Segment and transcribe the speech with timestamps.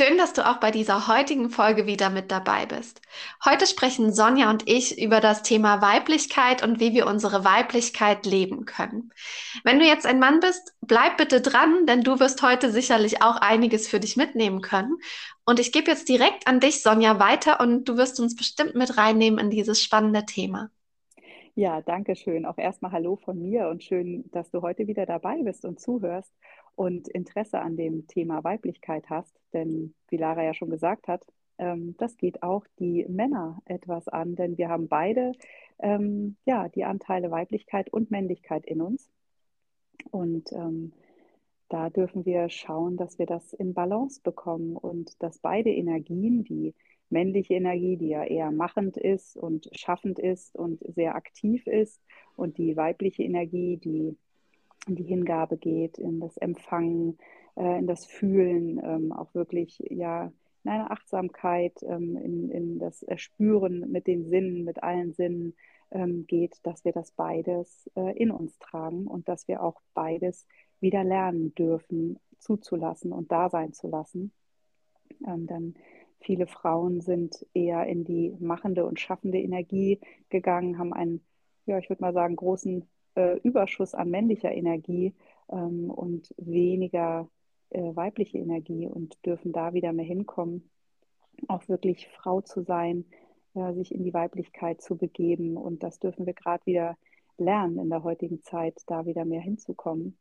[0.00, 3.02] Schön, dass du auch bei dieser heutigen Folge wieder mit dabei bist.
[3.44, 8.64] Heute sprechen Sonja und ich über das Thema Weiblichkeit und wie wir unsere Weiblichkeit leben
[8.64, 9.10] können.
[9.64, 13.38] Wenn du jetzt ein Mann bist, bleib bitte dran, denn du wirst heute sicherlich auch
[13.38, 14.98] einiges für dich mitnehmen können.
[15.44, 18.98] Und ich gebe jetzt direkt an dich, Sonja, weiter und du wirst uns bestimmt mit
[18.98, 20.70] reinnehmen in dieses spannende Thema.
[21.56, 22.46] Ja, danke schön.
[22.46, 26.32] Auch erstmal Hallo von mir und schön, dass du heute wieder dabei bist und zuhörst
[26.78, 29.34] und Interesse an dem Thema Weiblichkeit hast.
[29.52, 31.26] Denn wie Lara ja schon gesagt hat,
[31.58, 35.32] ähm, das geht auch die Männer etwas an, denn wir haben beide
[35.80, 39.10] ähm, ja, die Anteile Weiblichkeit und Männlichkeit in uns.
[40.12, 40.92] Und ähm,
[41.68, 46.76] da dürfen wir schauen, dass wir das in Balance bekommen und dass beide Energien, die
[47.10, 52.00] männliche Energie, die ja eher machend ist und schaffend ist und sehr aktiv ist,
[52.36, 54.16] und die weibliche Energie, die
[54.88, 57.18] in die Hingabe geht, in das Empfangen,
[57.56, 60.32] äh, in das Fühlen, ähm, auch wirklich ja
[60.64, 65.54] in eine Achtsamkeit, ähm, in, in das Spüren mit den Sinnen, mit allen Sinnen
[65.90, 70.46] ähm, geht, dass wir das beides äh, in uns tragen und dass wir auch beides
[70.80, 74.32] wieder lernen dürfen, zuzulassen und da sein zu lassen.
[75.26, 75.74] Ähm, dann
[76.20, 80.00] Viele Frauen sind eher in die machende und schaffende Energie
[80.30, 81.24] gegangen, haben einen,
[81.66, 82.84] ja, ich würde mal sagen, großen
[83.18, 85.12] äh, Überschuss an männlicher Energie
[85.50, 87.28] ähm, und weniger
[87.70, 90.70] äh, weibliche Energie und dürfen da wieder mehr hinkommen,
[91.48, 93.04] auch wirklich Frau zu sein,
[93.54, 95.56] äh, sich in die Weiblichkeit zu begeben.
[95.56, 96.96] Und das dürfen wir gerade wieder
[97.38, 100.16] lernen in der heutigen Zeit, da wieder mehr hinzukommen.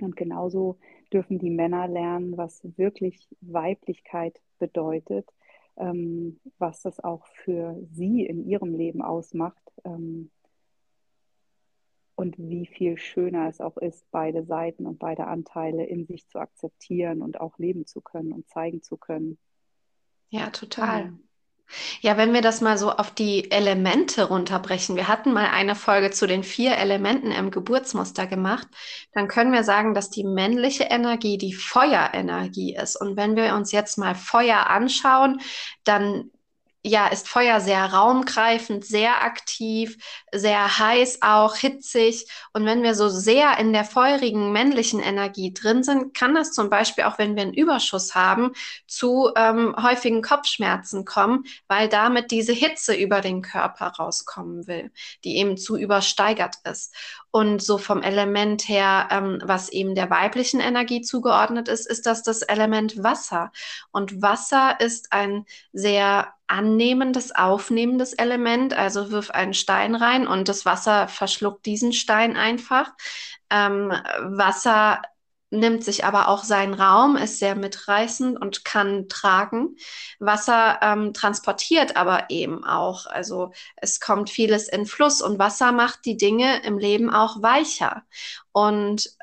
[0.00, 0.78] Und genauso
[1.12, 5.28] dürfen die Männer lernen, was wirklich Weiblichkeit bedeutet,
[5.76, 10.30] ähm, was das auch für sie in ihrem Leben ausmacht ähm,
[12.24, 16.38] und wie viel schöner es auch ist, beide Seiten und beide Anteile in sich zu
[16.38, 19.38] akzeptieren und auch leben zu können und zeigen zu können.
[20.30, 21.12] Ja, total.
[22.00, 26.10] Ja, wenn wir das mal so auf die Elemente runterbrechen, wir hatten mal eine Folge
[26.10, 28.68] zu den vier Elementen im Geburtsmuster gemacht,
[29.12, 32.96] dann können wir sagen, dass die männliche Energie die Feuerenergie ist.
[32.96, 35.40] Und wenn wir uns jetzt mal Feuer anschauen,
[35.84, 36.30] dann
[36.86, 39.96] ja, ist Feuer sehr raumgreifend, sehr aktiv,
[40.32, 42.28] sehr heiß auch, hitzig.
[42.52, 46.68] Und wenn wir so sehr in der feurigen männlichen Energie drin sind, kann das zum
[46.68, 48.52] Beispiel auch, wenn wir einen Überschuss haben,
[48.86, 54.92] zu ähm, häufigen Kopfschmerzen kommen, weil damit diese Hitze über den Körper rauskommen will,
[55.24, 56.94] die eben zu übersteigert ist.
[57.34, 62.22] Und so vom Element her, ähm, was eben der weiblichen Energie zugeordnet ist, ist das
[62.22, 63.50] das Element Wasser.
[63.90, 68.72] Und Wasser ist ein sehr annehmendes, aufnehmendes Element.
[68.74, 72.92] Also wirf einen Stein rein und das Wasser verschluckt diesen Stein einfach.
[73.50, 75.02] Ähm, Wasser
[75.58, 79.76] nimmt sich aber auch seinen Raum, ist sehr mitreißend und kann tragen.
[80.18, 83.06] Wasser ähm, transportiert aber eben auch.
[83.06, 88.02] Also es kommt vieles in Fluss und Wasser macht die Dinge im Leben auch weicher.
[88.52, 89.16] Und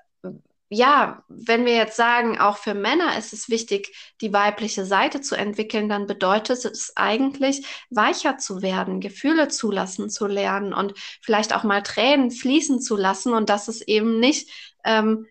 [0.74, 5.36] ja, wenn wir jetzt sagen, auch für Männer ist es wichtig, die weibliche Seite zu
[5.36, 11.64] entwickeln, dann bedeutet es eigentlich, weicher zu werden, Gefühle zulassen zu lernen und vielleicht auch
[11.64, 14.50] mal Tränen fließen zu lassen und dass es eben nicht
[14.86, 15.28] ähm,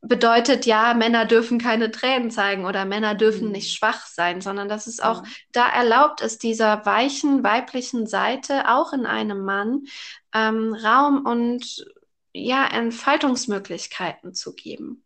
[0.00, 3.52] bedeutet, ja, Männer dürfen keine Tränen zeigen oder Männer dürfen mhm.
[3.52, 5.30] nicht schwach sein, sondern dass es auch ja.
[5.52, 9.86] da erlaubt ist, dieser weichen weiblichen Seite auch in einem Mann
[10.34, 11.84] ähm, Raum und
[12.32, 15.04] ja, Entfaltungsmöglichkeiten zu geben.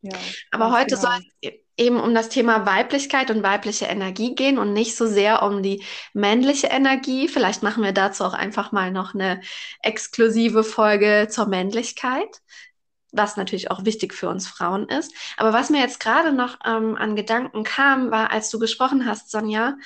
[0.00, 0.16] Ja,
[0.50, 1.00] Aber heute genau.
[1.00, 5.42] soll es eben um das Thema Weiblichkeit und weibliche Energie gehen und nicht so sehr
[5.42, 5.84] um die
[6.14, 7.28] männliche Energie.
[7.28, 9.42] Vielleicht machen wir dazu auch einfach mal noch eine
[9.82, 12.40] exklusive Folge zur Männlichkeit
[13.16, 15.12] was natürlich auch wichtig für uns Frauen ist.
[15.36, 19.30] Aber was mir jetzt gerade noch ähm, an Gedanken kam, war, als du gesprochen hast,
[19.30, 19.76] Sonja,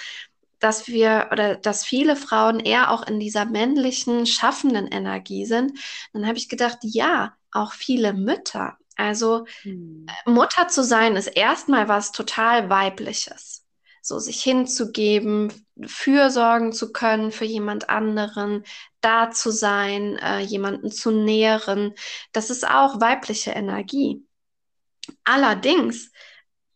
[0.58, 5.78] dass wir oder dass viele Frauen eher auch in dieser männlichen, schaffenden Energie sind.
[6.12, 8.76] Dann habe ich gedacht, ja, auch viele Mütter.
[8.96, 10.06] Also hm.
[10.26, 13.59] Mutter zu sein ist erstmal was total weibliches
[14.02, 15.52] so sich hinzugeben,
[15.86, 18.64] fürsorgen zu können für jemand anderen,
[19.00, 21.94] da zu sein, äh, jemanden zu nähren,
[22.32, 24.24] das ist auch weibliche Energie.
[25.24, 26.10] Allerdings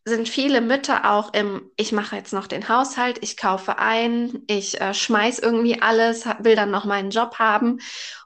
[0.07, 4.81] sind viele Mütter auch im, ich mache jetzt noch den Haushalt, ich kaufe ein, ich
[4.81, 7.81] äh, schmeiß irgendwie alles, will dann noch meinen Job haben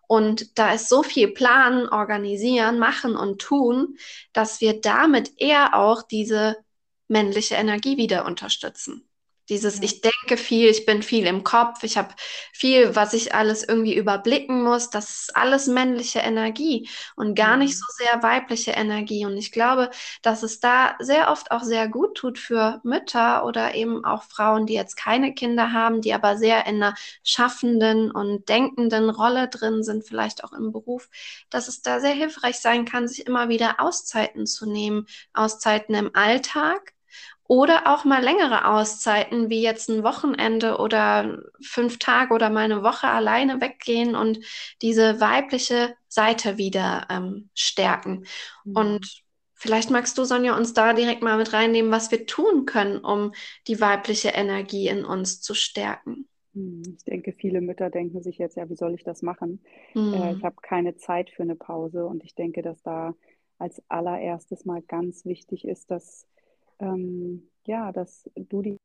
[0.09, 3.99] Und da ist so viel planen, organisieren, machen und tun,
[4.33, 6.57] dass wir damit eher auch diese
[7.09, 9.09] männliche Energie wieder unterstützen.
[9.49, 12.15] Dieses, ich denke viel, ich bin viel im Kopf, ich habe
[12.53, 14.91] viel, was ich alles irgendwie überblicken muss.
[14.91, 19.25] Das ist alles männliche Energie und gar nicht so sehr weibliche Energie.
[19.25, 19.91] Und ich glaube,
[20.21, 24.67] dass es da sehr oft auch sehr gut tut für Mütter oder eben auch Frauen,
[24.67, 26.95] die jetzt keine Kinder haben, die aber sehr in einer
[27.25, 31.09] schaffenden und denkenden Rolle drin sind, vielleicht auch im Beruf,
[31.49, 35.07] dass es da sehr hilfreich sein kann, sich immer wieder Auszeiten zu nehmen.
[35.33, 36.93] Auszeiten im Alltag
[37.49, 42.83] oder auch mal längere Auszeiten, wie jetzt ein Wochenende oder fünf Tage oder mal eine
[42.83, 44.39] Woche alleine weggehen und
[44.83, 48.27] diese weibliche Seite wieder ähm, stärken.
[48.65, 48.77] Mhm.
[48.77, 49.23] Und
[49.55, 53.33] vielleicht magst du, Sonja, uns da direkt mal mit reinnehmen, was wir tun können, um
[53.67, 56.29] die weibliche Energie in uns zu stärken.
[56.53, 59.63] Hm, ich denke, viele Mütter denken sich jetzt, ja, wie soll ich das machen?
[59.95, 60.13] Mhm.
[60.13, 62.05] Äh, ich habe keine Zeit für eine Pause.
[62.05, 63.15] Und ich denke, dass da
[63.59, 66.27] als allererstes mal ganz wichtig ist, dass
[66.79, 68.77] ähm, ja, dass du die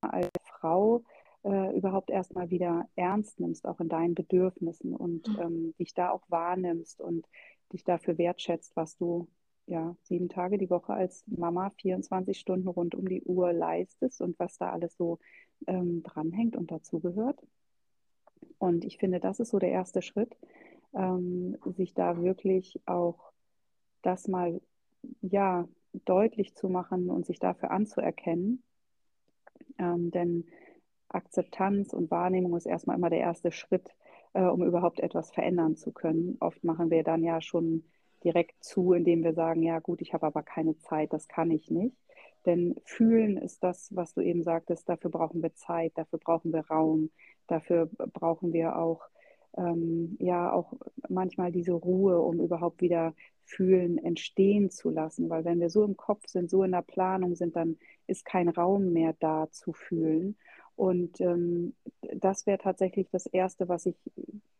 [0.00, 1.02] als Frau
[1.44, 5.38] äh, überhaupt erstmal wieder ernst nimmst, auch in deinen Bedürfnissen und mhm.
[5.40, 7.26] ähm, dich da auch wahrnimmst und
[7.72, 9.28] dich dafür wertschätzt, was du
[9.66, 14.38] ja sieben Tage die Woche als Mama 24 Stunden rund um die Uhr leistest und
[14.38, 15.18] was da alles so
[15.66, 17.40] ähm, dranhängt und dazugehört.
[18.58, 20.36] Und ich finde, das ist so der erste Schritt,
[20.94, 23.32] ähm, sich da wirklich auch
[24.02, 24.60] das mal
[25.20, 28.62] ja deutlich zu machen und sich dafür anzuerkennen.
[29.78, 30.44] Ähm, denn
[31.08, 33.94] Akzeptanz und Wahrnehmung ist erstmal immer der erste Schritt,
[34.34, 36.36] äh, um überhaupt etwas verändern zu können.
[36.40, 37.84] Oft machen wir dann ja schon
[38.24, 41.70] direkt zu, indem wir sagen, ja gut, ich habe aber keine Zeit, das kann ich
[41.70, 41.96] nicht.
[42.46, 46.66] Denn fühlen ist das, was du eben sagtest, dafür brauchen wir Zeit, dafür brauchen wir
[46.68, 47.10] Raum,
[47.46, 49.02] dafür brauchen wir auch
[49.56, 50.74] ähm, ja auch
[51.08, 53.14] manchmal diese Ruhe, um überhaupt wieder
[53.44, 55.30] Fühlen entstehen zu lassen.
[55.30, 58.48] Weil wenn wir so im Kopf sind, so in der Planung sind, dann ist kein
[58.48, 60.36] Raum mehr da zu fühlen.
[60.76, 61.74] Und ähm,
[62.14, 63.96] das wäre tatsächlich das Erste, was ich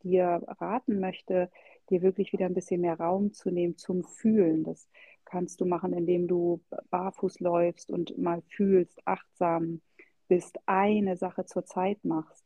[0.02, 1.50] dir raten möchte,
[1.90, 4.64] dir wirklich wieder ein bisschen mehr Raum zu nehmen zum Fühlen.
[4.64, 4.88] Das
[5.24, 6.60] kannst du machen, indem du
[6.90, 9.80] barfuß läufst und mal fühlst, achtsam
[10.26, 12.44] bist, eine Sache zur Zeit machst.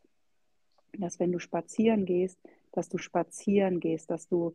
[0.99, 2.39] Dass wenn du spazieren gehst,
[2.73, 4.55] dass du spazieren gehst, dass du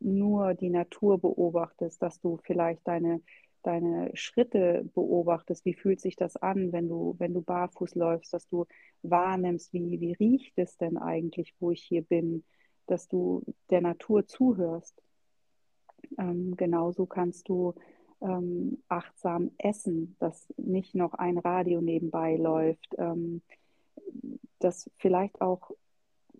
[0.00, 3.20] nur die Natur beobachtest, dass du vielleicht deine,
[3.62, 8.48] deine Schritte beobachtest, wie fühlt sich das an, wenn du, wenn du barfuß läufst, dass
[8.48, 8.66] du
[9.02, 12.44] wahrnimmst, wie, wie riecht es denn eigentlich, wo ich hier bin,
[12.86, 15.00] dass du der Natur zuhörst.
[16.18, 17.74] Ähm, genauso kannst du
[18.20, 23.42] ähm, achtsam essen, dass nicht noch ein Radio nebenbei läuft, ähm,
[24.58, 25.70] dass vielleicht auch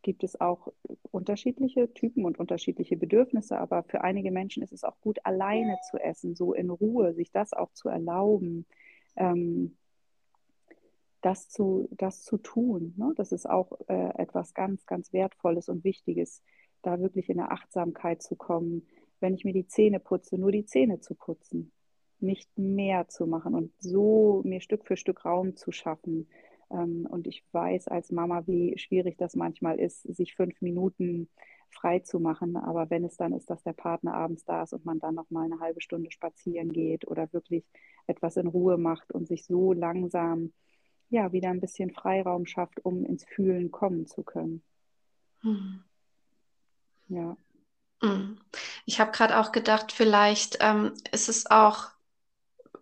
[0.03, 0.73] gibt es auch
[1.11, 5.99] unterschiedliche Typen und unterschiedliche Bedürfnisse, aber für einige Menschen ist es auch gut, alleine zu
[5.99, 8.67] essen, so in Ruhe, sich das auch zu erlauben,
[9.17, 9.77] ähm,
[11.21, 12.95] das, zu, das zu tun.
[12.97, 13.13] Ne?
[13.17, 16.43] Das ist auch äh, etwas ganz, ganz Wertvolles und Wichtiges,
[16.83, 18.87] da wirklich in der Achtsamkeit zu kommen,
[19.21, 21.73] wenn ich mir die Zähne putze, nur die Zähne zu putzen,
[22.21, 26.27] nicht mehr zu machen und so mir Stück für Stück Raum zu schaffen
[26.71, 31.29] und ich weiß als Mama, wie schwierig das manchmal ist, sich fünf Minuten
[31.71, 32.57] frei zu machen.
[32.57, 35.31] Aber wenn es dann ist, dass der Partner abends da ist und man dann noch
[35.31, 37.65] mal eine halbe Stunde spazieren geht oder wirklich
[38.07, 40.53] etwas in Ruhe macht und sich so langsam
[41.09, 44.63] ja wieder ein bisschen Freiraum schafft, um ins Fühlen kommen zu können.
[45.41, 45.83] Hm.
[47.09, 47.37] Ja.
[48.01, 48.39] Hm.
[48.87, 51.91] Ich habe gerade auch gedacht, vielleicht ähm, ist es auch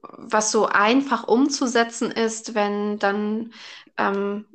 [0.03, 3.53] was so einfach umzusetzen ist, wenn dann
[3.97, 4.47] ähm,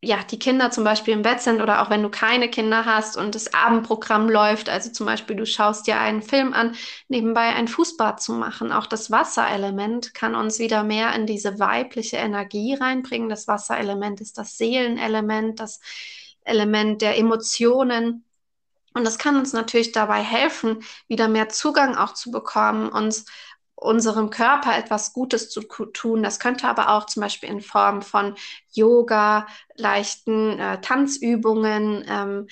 [0.00, 3.16] ja, die Kinder zum Beispiel im Bett sind oder auch wenn du keine Kinder hast
[3.16, 6.76] und das Abendprogramm läuft, also zum Beispiel du schaust dir einen Film an,
[7.08, 8.70] nebenbei ein Fußbad zu machen.
[8.70, 13.28] Auch das Wasserelement kann uns wieder mehr in diese weibliche Energie reinbringen.
[13.28, 15.80] Das Wasserelement ist das Seelenelement, das
[16.44, 18.24] Element der Emotionen.
[18.94, 23.24] Und das kann uns natürlich dabei helfen, wieder mehr Zugang auch zu bekommen, uns
[23.80, 26.22] unserem Körper etwas Gutes zu tun.
[26.22, 28.34] Das könnte aber auch zum Beispiel in Form von
[28.72, 32.48] Yoga, leichten äh, Tanzübungen, ähm,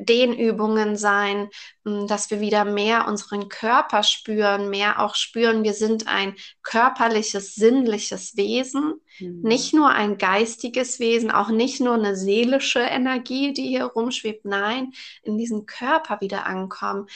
[0.00, 1.48] Dehnübungen sein,
[1.84, 7.54] hm, dass wir wieder mehr unseren Körper spüren, mehr auch spüren, wir sind ein körperliches,
[7.54, 9.42] sinnliches Wesen, mhm.
[9.42, 14.92] nicht nur ein geistiges Wesen, auch nicht nur eine seelische Energie, die hier rumschwebt, nein,
[15.22, 17.06] in diesen Körper wieder ankommen,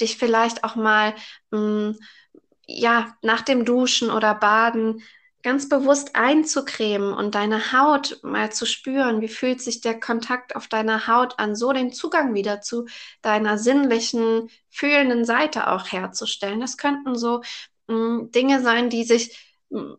[0.00, 1.14] dich vielleicht auch mal
[1.52, 1.98] mh, hm,
[2.66, 5.02] ja, nach dem Duschen oder Baden
[5.44, 10.68] ganz bewusst einzucremen und deine Haut mal zu spüren, wie fühlt sich der Kontakt auf
[10.68, 12.86] deiner Haut an, so den Zugang wieder zu
[13.20, 16.60] deiner sinnlichen, fühlenden Seite auch herzustellen.
[16.60, 17.42] Das könnten so
[17.88, 19.36] mh, mm, Dinge sein, die sich
[19.68, 19.96] mh, mm,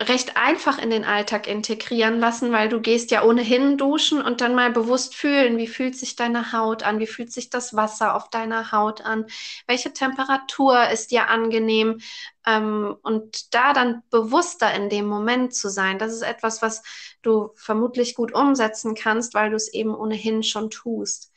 [0.00, 4.54] recht einfach in den Alltag integrieren lassen, weil du gehst ja ohnehin duschen und dann
[4.54, 8.30] mal bewusst fühlen, wie fühlt sich deine Haut an, wie fühlt sich das Wasser auf
[8.30, 9.26] deiner Haut an,
[9.66, 12.00] welche Temperatur ist dir angenehm
[12.46, 16.82] ähm, und da dann bewusster in dem Moment zu sein, das ist etwas, was
[17.20, 21.30] du vermutlich gut umsetzen kannst, weil du es eben ohnehin schon tust.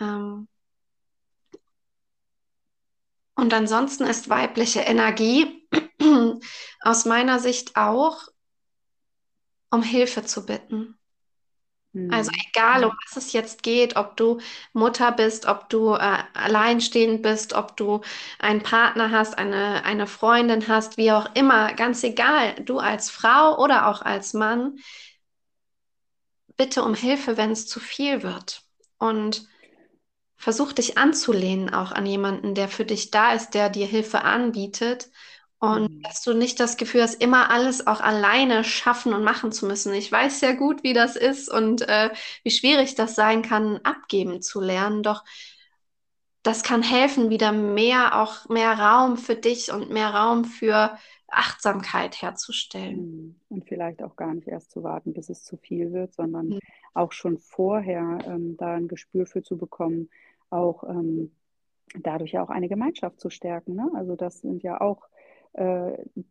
[0.00, 0.46] Ähm
[3.34, 5.66] und ansonsten ist weibliche Energie
[6.80, 8.28] aus meiner Sicht auch,
[9.70, 10.98] um Hilfe zu bitten.
[11.92, 12.12] Mhm.
[12.12, 14.40] Also egal, um was es jetzt geht, ob du
[14.72, 18.00] Mutter bist, ob du äh, alleinstehend bist, ob du
[18.38, 23.58] einen Partner hast, eine, eine Freundin hast, wie auch immer, ganz egal, du als Frau
[23.58, 24.78] oder auch als Mann,
[26.56, 28.62] bitte um Hilfe, wenn es zu viel wird.
[28.98, 29.46] Und
[30.36, 35.08] versuch dich anzulehnen auch an jemanden, der für dich da ist, der dir Hilfe anbietet
[35.60, 36.02] und mhm.
[36.02, 39.92] dass du nicht das Gefühl hast, immer alles auch alleine schaffen und machen zu müssen.
[39.92, 42.10] Ich weiß sehr gut, wie das ist und äh,
[42.44, 45.02] wie schwierig das sein kann, abgeben zu lernen.
[45.02, 45.24] Doch
[46.42, 50.96] das kann helfen, wieder mehr, auch mehr Raum für dich und mehr Raum für
[51.26, 53.00] Achtsamkeit herzustellen.
[53.00, 53.34] Mhm.
[53.48, 56.58] Und vielleicht auch gar nicht erst zu warten, bis es zu viel wird, sondern mhm.
[56.94, 60.08] auch schon vorher ähm, da ein Gespür für zu bekommen,
[60.50, 61.32] auch ähm,
[61.94, 63.74] dadurch ja auch eine Gemeinschaft zu stärken.
[63.74, 63.90] Ne?
[63.94, 65.08] Also das sind ja auch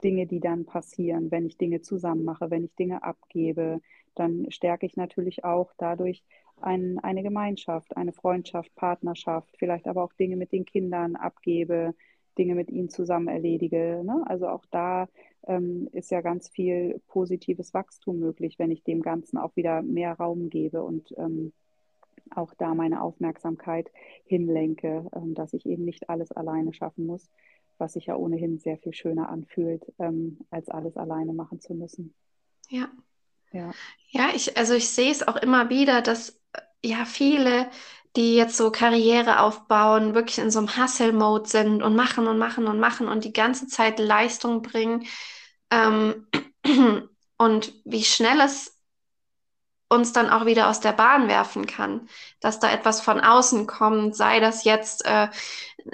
[0.03, 3.81] Dinge, die dann passieren, wenn ich Dinge zusammen mache, wenn ich Dinge abgebe,
[4.15, 6.24] dann stärke ich natürlich auch dadurch
[6.62, 11.93] ein, eine Gemeinschaft, eine Freundschaft, Partnerschaft, vielleicht aber auch Dinge mit den Kindern abgebe,
[12.38, 14.01] Dinge mit ihnen zusammen erledige.
[14.03, 14.24] Ne?
[14.25, 15.07] Also auch da
[15.46, 20.13] ähm, ist ja ganz viel positives Wachstum möglich, wenn ich dem Ganzen auch wieder mehr
[20.13, 21.53] Raum gebe und ähm,
[22.36, 23.91] auch da meine Aufmerksamkeit
[24.25, 27.29] hinlenke, ähm, dass ich eben nicht alles alleine schaffen muss,
[27.77, 32.13] was sich ja ohnehin sehr viel schöner anfühlt, ähm, als alles alleine machen zu müssen.
[32.69, 32.89] Ja.
[33.51, 33.72] Ja,
[34.10, 37.69] ja ich, also ich sehe es auch immer wieder, dass äh, ja viele,
[38.15, 42.67] die jetzt so Karriere aufbauen, wirklich in so einem Hustle-Mode sind und machen und machen
[42.67, 45.05] und machen und die ganze Zeit Leistung bringen.
[45.72, 46.27] Ähm,
[47.38, 48.76] und wie schnell es
[49.89, 52.10] uns dann auch wieder aus der Bahn werfen kann,
[52.41, 55.29] dass da etwas von außen kommt, sei das jetzt äh,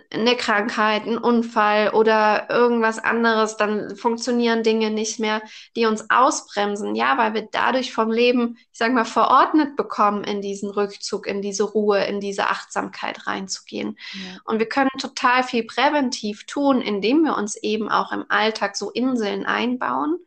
[0.10, 5.42] eine Krankheit, ein Unfall oder irgendwas anderes, dann funktionieren Dinge nicht mehr,
[5.76, 10.42] die uns ausbremsen, ja, weil wir dadurch vom Leben, ich sage mal, verordnet bekommen, in
[10.42, 13.98] diesen Rückzug, in diese Ruhe, in diese Achtsamkeit reinzugehen.
[14.14, 14.40] Ja.
[14.46, 18.90] Und wir können total viel präventiv tun, indem wir uns eben auch im Alltag so
[18.90, 20.18] Inseln einbauen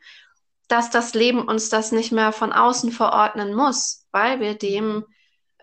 [0.69, 5.05] dass das Leben uns das nicht mehr von außen verordnen muss, weil wir dem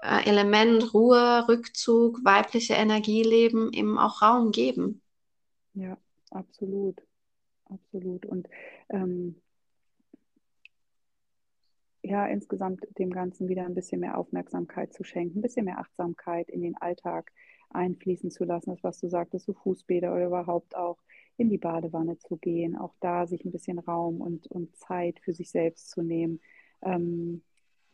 [0.02, 5.02] äh, Element Ruhe, Rückzug, weibliche Energie leben, eben auch Raum geben.
[5.74, 5.98] Ja,
[6.30, 7.02] absolut.
[7.66, 8.26] Absolut.
[8.26, 8.48] Und
[8.90, 9.42] ähm,
[12.04, 16.50] ja, insgesamt dem Ganzen wieder ein bisschen mehr Aufmerksamkeit zu schenken, ein bisschen mehr Achtsamkeit
[16.50, 17.32] in den Alltag
[17.74, 20.98] einfließen zu lassen, das, was du sagtest, so Fußbäder oder überhaupt auch
[21.38, 25.34] in die Badewanne zu gehen, auch da sich ein bisschen Raum und, und Zeit für
[25.34, 26.40] sich selbst zu nehmen.
[26.82, 27.44] Ähm,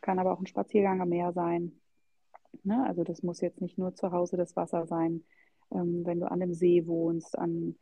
[0.02, 1.80] kann aber auch ein Spaziergang am Meer sein.
[2.64, 2.86] Ne?
[2.86, 5.24] Also das muss jetzt nicht nur zu Hause das Wasser sein.
[5.72, 7.76] Ähm, wenn du an dem See wohnst, an,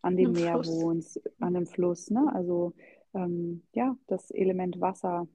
[0.00, 0.68] an dem Meer Fluss.
[0.68, 2.10] wohnst, an dem Fluss.
[2.10, 2.30] Ne?
[2.32, 2.72] Also
[3.14, 5.28] ähm, ja, das Element Wasser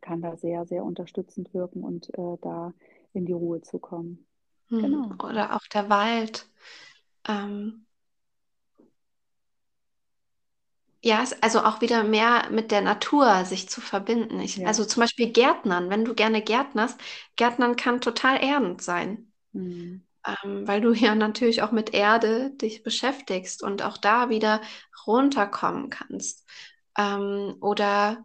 [0.00, 2.74] kann da sehr, sehr unterstützend wirken und äh, da
[3.12, 4.26] in die Ruhe zu kommen.
[4.70, 4.80] Hm.
[4.82, 5.16] Genau.
[5.24, 6.48] Oder auch der Wald.
[7.28, 7.86] Ähm,
[11.02, 14.40] Ja, also auch wieder mehr mit der Natur sich zu verbinden.
[14.40, 14.66] Ich, ja.
[14.66, 16.98] Also zum Beispiel Gärtnern, wenn du gerne gärtnerst,
[17.36, 19.32] Gärtnern kann total erdend sein.
[19.52, 20.02] Mhm.
[20.26, 24.60] Ähm, weil du ja natürlich auch mit Erde dich beschäftigst und auch da wieder
[25.06, 26.46] runterkommen kannst.
[26.98, 28.24] Ähm, oder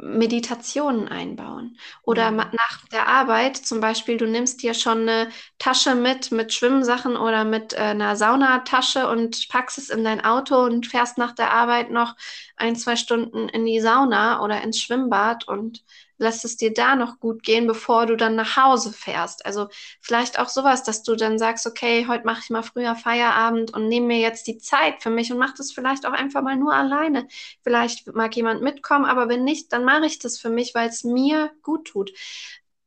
[0.00, 1.78] Meditationen einbauen.
[2.02, 2.38] Oder mhm.
[2.38, 5.28] nach der Arbeit zum Beispiel, du nimmst dir schon eine
[5.58, 10.64] Tasche mit, mit Schwimmsachen oder mit äh, einer Saunatasche und packst es in dein Auto
[10.64, 12.16] und fährst nach der Arbeit noch
[12.56, 15.84] ein, zwei Stunden in die Sauna oder ins Schwimmbad und
[16.18, 19.44] lässt es dir da noch gut gehen, bevor du dann nach Hause fährst.
[19.44, 19.68] Also
[20.00, 23.88] vielleicht auch sowas, dass du dann sagst, okay, heute mache ich mal früher Feierabend und
[23.88, 26.74] nehme mir jetzt die Zeit für mich und mache das vielleicht auch einfach mal nur
[26.74, 27.28] alleine.
[27.62, 31.04] Vielleicht mag jemand mitkommen, aber wenn nicht, dann mache ich das für mich, weil es
[31.04, 32.12] mir gut tut.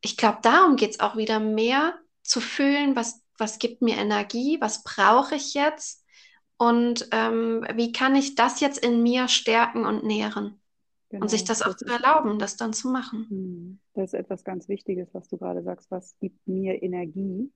[0.01, 4.57] Ich glaube, darum geht es auch wieder mehr zu fühlen, was, was gibt mir Energie,
[4.61, 6.05] was brauche ich jetzt
[6.57, 10.59] und ähm, wie kann ich das jetzt in mir stärken und nähren?
[11.09, 13.25] Genau, und sich das auch das zu erlauben, das dann zu machen.
[13.29, 15.89] Hm, das ist etwas ganz Wichtiges, was du gerade sagst.
[15.89, 17.51] Was gibt mir Energie?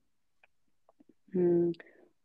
[1.31, 1.73] Hm,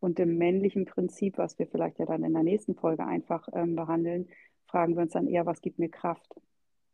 [0.01, 3.77] und im männlichen Prinzip, was wir vielleicht ja dann in der nächsten Folge einfach ähm,
[3.77, 4.29] behandeln,
[4.67, 6.35] fragen wir uns dann eher, was gibt mir Kraft?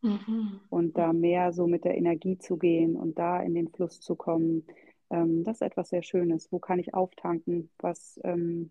[0.03, 0.61] Mhm.
[0.69, 4.17] Und da mehr so mit der Energie zu gehen und da in den Fluss zu
[4.17, 4.67] kommen,
[5.11, 6.50] ähm, das ist etwas sehr Schönes.
[6.50, 7.71] Wo kann ich auftanken?
[7.79, 8.71] Was, ähm,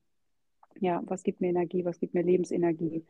[0.79, 1.85] ja, was gibt mir Energie?
[1.85, 3.05] Was gibt mir Lebensenergie?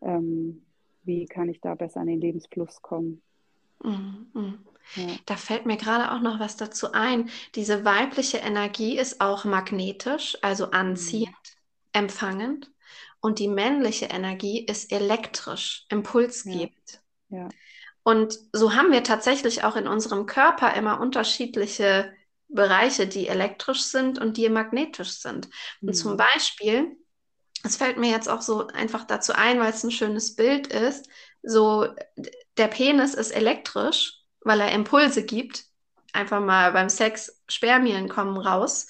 [0.00, 0.62] Ähm,
[1.08, 3.22] wie kann ich da besser an den Lebensfluss kommen?
[3.82, 4.26] Mhm.
[4.32, 4.58] mhm.
[4.94, 5.06] Ja.
[5.26, 7.28] Da fällt mir gerade auch noch was dazu ein.
[7.54, 12.00] Diese weibliche Energie ist auch magnetisch, also anziehend, mhm.
[12.00, 12.70] empfangend.
[13.20, 17.02] Und die männliche Energie ist elektrisch, impulsgebend.
[17.28, 17.38] Ja.
[17.38, 17.48] ja.
[18.02, 22.10] Und so haben wir tatsächlich auch in unserem Körper immer unterschiedliche
[22.48, 25.50] Bereiche, die elektrisch sind und die magnetisch sind.
[25.82, 25.94] Und mhm.
[25.94, 26.96] zum Beispiel,
[27.64, 31.08] es fällt mir jetzt auch so einfach dazu ein, weil es ein schönes Bild ist,
[31.42, 31.88] so
[32.56, 35.64] der Penis ist elektrisch, weil er Impulse gibt.
[36.12, 38.86] Einfach mal beim Sex, Spermien kommen raus.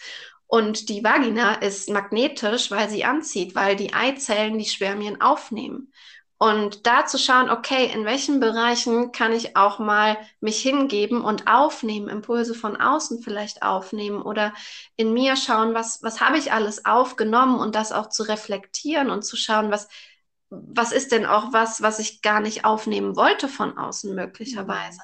[0.47, 5.93] Und die Vagina ist magnetisch, weil sie anzieht, weil die Eizellen die Spermien aufnehmen.
[6.39, 11.49] Und da zu schauen, okay, in welchen Bereichen kann ich auch mal mich hingeben und
[11.49, 14.55] aufnehmen, Impulse von außen vielleicht aufnehmen oder
[14.97, 19.23] in mir schauen, was, was habe ich alles aufgenommen und das auch zu reflektieren und
[19.25, 19.89] zu schauen, was,
[20.51, 25.01] was ist denn auch was, was ich gar nicht aufnehmen wollte von außen möglicherweise.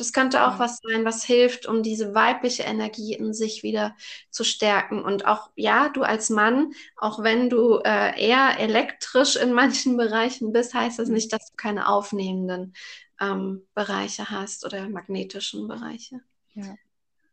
[0.00, 0.58] Das könnte auch ja.
[0.60, 3.94] was sein, was hilft, um diese weibliche Energie in sich wieder
[4.30, 5.04] zu stärken.
[5.04, 10.52] Und auch, ja, du als Mann, auch wenn du äh, eher elektrisch in manchen Bereichen
[10.52, 12.72] bist, heißt das nicht, dass du keine aufnehmenden
[13.20, 16.22] ähm, Bereiche hast oder magnetischen Bereiche.
[16.54, 16.74] Ja,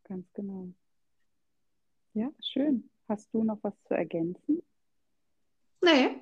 [0.04, 0.68] ganz genau.
[2.16, 2.90] Ja, schön.
[3.08, 4.62] Hast du noch was zu ergänzen?
[5.82, 6.20] Nee, nee.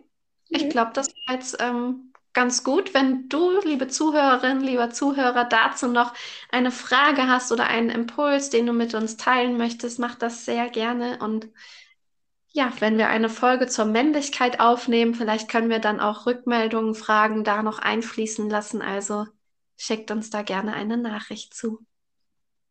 [0.49, 5.87] ich glaube, das war jetzt ähm, ganz gut, wenn du, liebe Zuhörerin, lieber Zuhörer, dazu
[5.87, 6.13] noch
[6.51, 10.69] eine Frage hast oder einen Impuls, den du mit uns teilen möchtest, mach das sehr
[10.69, 11.17] gerne.
[11.19, 11.49] Und
[12.49, 17.43] ja, wenn wir eine Folge zur Männlichkeit aufnehmen, vielleicht können wir dann auch Rückmeldungen, Fragen
[17.43, 18.81] da noch einfließen lassen.
[18.81, 19.25] Also
[19.77, 21.79] schickt uns da gerne eine Nachricht zu.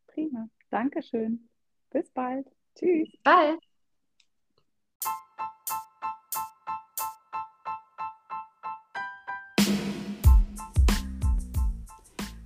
[0.06, 0.48] Prima.
[0.70, 1.48] Dankeschön.
[1.90, 2.46] Bis bald.
[2.76, 3.08] Tschüss.
[3.24, 3.60] Bald.